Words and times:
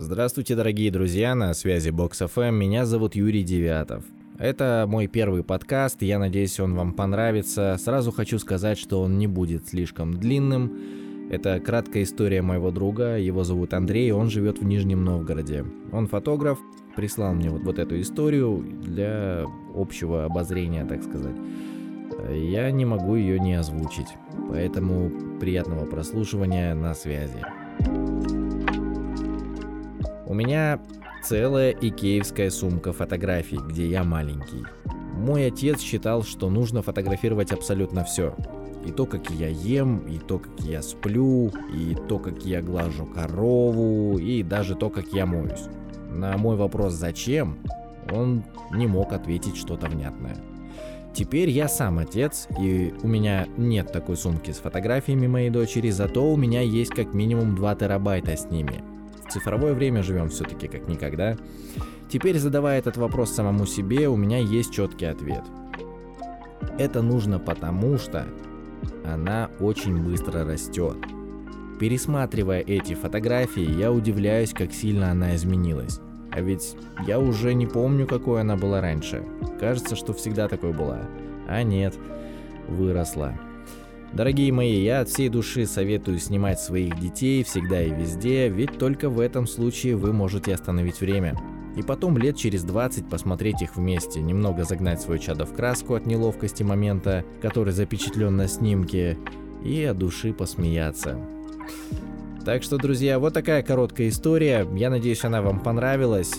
Здравствуйте, 0.00 0.54
дорогие 0.54 0.92
друзья, 0.92 1.34
на 1.34 1.52
связи 1.54 1.88
Box 1.88 2.24
FM, 2.32 2.52
меня 2.52 2.86
зовут 2.86 3.16
Юрий 3.16 3.42
Девятов. 3.42 4.04
Это 4.38 4.84
мой 4.86 5.08
первый 5.08 5.42
подкаст, 5.42 6.02
я 6.02 6.20
надеюсь, 6.20 6.60
он 6.60 6.76
вам 6.76 6.92
понравится. 6.92 7.76
Сразу 7.80 8.12
хочу 8.12 8.38
сказать, 8.38 8.78
что 8.78 9.02
он 9.02 9.18
не 9.18 9.26
будет 9.26 9.66
слишком 9.66 10.14
длинным. 10.14 11.28
Это 11.32 11.58
краткая 11.58 12.04
история 12.04 12.42
моего 12.42 12.70
друга, 12.70 13.18
его 13.18 13.42
зовут 13.42 13.74
Андрей, 13.74 14.12
он 14.12 14.30
живет 14.30 14.60
в 14.60 14.64
Нижнем 14.64 15.04
Новгороде. 15.04 15.64
Он 15.90 16.06
фотограф, 16.06 16.60
прислал 16.94 17.34
мне 17.34 17.50
вот, 17.50 17.62
вот 17.62 17.80
эту 17.80 18.00
историю 18.00 18.64
для 18.80 19.46
общего 19.74 20.24
обозрения, 20.26 20.84
так 20.84 21.02
сказать. 21.02 21.36
Я 22.32 22.70
не 22.70 22.84
могу 22.84 23.16
ее 23.16 23.40
не 23.40 23.54
озвучить, 23.54 24.14
поэтому 24.48 25.10
приятного 25.40 25.86
прослушивания 25.86 26.72
на 26.76 26.94
связи. 26.94 28.37
У 30.28 30.34
меня 30.34 30.78
целая 31.24 31.70
икеевская 31.70 32.50
сумка 32.50 32.92
фотографий, 32.92 33.56
где 33.56 33.86
я 33.86 34.04
маленький. 34.04 34.62
Мой 35.14 35.46
отец 35.46 35.80
считал, 35.80 36.22
что 36.22 36.50
нужно 36.50 36.82
фотографировать 36.82 37.50
абсолютно 37.50 38.04
все. 38.04 38.36
И 38.84 38.92
то, 38.92 39.06
как 39.06 39.30
я 39.30 39.48
ем, 39.48 40.00
и 40.00 40.18
то, 40.18 40.38
как 40.38 40.60
я 40.60 40.82
сплю, 40.82 41.50
и 41.72 41.96
то, 42.10 42.18
как 42.18 42.44
я 42.44 42.60
глажу 42.60 43.06
корову, 43.06 44.18
и 44.18 44.42
даже 44.42 44.74
то, 44.74 44.90
как 44.90 45.14
я 45.14 45.24
моюсь. 45.24 45.64
На 46.10 46.36
мой 46.36 46.56
вопрос 46.56 46.92
«зачем?» 46.92 47.56
он 48.12 48.44
не 48.70 48.86
мог 48.86 49.14
ответить 49.14 49.56
что-то 49.56 49.86
внятное. 49.86 50.36
Теперь 51.14 51.48
я 51.48 51.68
сам 51.68 52.00
отец, 52.00 52.48
и 52.60 52.92
у 53.02 53.08
меня 53.08 53.46
нет 53.56 53.92
такой 53.92 54.18
сумки 54.18 54.50
с 54.50 54.58
фотографиями 54.58 55.26
моей 55.26 55.48
дочери, 55.48 55.88
зато 55.88 56.30
у 56.30 56.36
меня 56.36 56.60
есть 56.60 56.90
как 56.90 57.14
минимум 57.14 57.56
2 57.56 57.74
терабайта 57.76 58.36
с 58.36 58.50
ними– 58.50 58.82
цифровое 59.30 59.74
время 59.74 60.02
живем 60.02 60.28
все-таки 60.28 60.68
как 60.68 60.88
никогда. 60.88 61.36
Теперь, 62.10 62.38
задавая 62.38 62.78
этот 62.78 62.96
вопрос 62.96 63.30
самому 63.30 63.66
себе, 63.66 64.08
у 64.08 64.16
меня 64.16 64.38
есть 64.38 64.72
четкий 64.72 65.06
ответ. 65.06 65.42
Это 66.78 67.02
нужно 67.02 67.38
потому, 67.38 67.98
что 67.98 68.26
она 69.04 69.50
очень 69.60 69.96
быстро 70.02 70.44
растет. 70.44 70.96
Пересматривая 71.78 72.60
эти 72.60 72.94
фотографии, 72.94 73.78
я 73.78 73.92
удивляюсь, 73.92 74.52
как 74.52 74.72
сильно 74.72 75.10
она 75.10 75.36
изменилась. 75.36 76.00
А 76.30 76.40
ведь 76.40 76.76
я 77.06 77.20
уже 77.20 77.54
не 77.54 77.66
помню, 77.66 78.06
какой 78.06 78.40
она 78.40 78.56
была 78.56 78.80
раньше. 78.80 79.24
Кажется, 79.60 79.96
что 79.96 80.12
всегда 80.12 80.48
такой 80.48 80.72
была. 80.72 81.00
А 81.46 81.62
нет, 81.62 81.94
выросла. 82.68 83.34
Дорогие 84.12 84.52
мои, 84.52 84.82
я 84.82 85.00
от 85.00 85.08
всей 85.08 85.28
души 85.28 85.66
советую 85.66 86.18
снимать 86.18 86.58
своих 86.58 86.98
детей 86.98 87.44
всегда 87.44 87.82
и 87.82 87.90
везде, 87.90 88.48
ведь 88.48 88.78
только 88.78 89.08
в 89.10 89.20
этом 89.20 89.46
случае 89.46 89.96
вы 89.96 90.12
можете 90.12 90.54
остановить 90.54 91.00
время. 91.00 91.36
И 91.76 91.82
потом 91.82 92.18
лет 92.18 92.36
через 92.36 92.64
20 92.64 93.08
посмотреть 93.08 93.62
их 93.62 93.76
вместе, 93.76 94.20
немного 94.20 94.64
загнать 94.64 95.00
свое 95.00 95.20
чадо 95.20 95.46
в 95.46 95.54
краску 95.54 95.94
от 95.94 96.06
неловкости 96.06 96.62
момента, 96.62 97.24
который 97.40 97.72
запечатлен 97.72 98.36
на 98.36 98.48
снимке, 98.48 99.16
и 99.64 99.84
от 99.84 99.98
души 99.98 100.32
посмеяться. 100.32 101.18
Так 102.44 102.62
что, 102.62 102.78
друзья, 102.78 103.18
вот 103.18 103.34
такая 103.34 103.62
короткая 103.62 104.08
история. 104.08 104.66
Я 104.74 104.90
надеюсь, 104.90 105.24
она 105.24 105.42
вам 105.42 105.60
понравилась. 105.60 106.34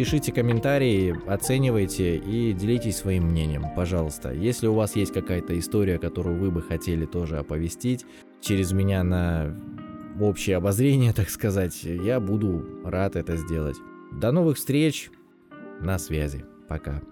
Пишите 0.00 0.32
комментарии, 0.32 1.14
оценивайте 1.26 2.16
и 2.16 2.54
делитесь 2.54 2.96
своим 2.96 3.24
мнением, 3.24 3.66
пожалуйста. 3.76 4.32
Если 4.32 4.66
у 4.66 4.72
вас 4.72 4.96
есть 4.96 5.12
какая-то 5.12 5.58
история, 5.58 5.98
которую 5.98 6.38
вы 6.38 6.50
бы 6.50 6.62
хотели 6.62 7.04
тоже 7.04 7.36
оповестить 7.36 8.06
через 8.40 8.72
меня 8.72 9.04
на 9.04 9.54
общее 10.18 10.56
обозрение, 10.56 11.12
так 11.16 11.28
сказать, 11.28 11.82
я 11.82 12.18
буду 12.18 12.64
рад 12.82 13.14
это 13.14 13.36
сделать. 13.36 13.76
До 14.10 14.32
новых 14.32 14.56
встреч, 14.56 15.10
на 15.82 15.98
связи, 15.98 16.46
пока. 16.66 17.02